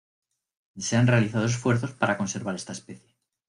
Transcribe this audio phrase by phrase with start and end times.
[0.79, 3.15] Se han realizado esfuerzos para conservar esta especie.